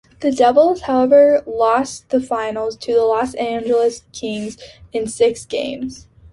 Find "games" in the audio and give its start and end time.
5.45-6.07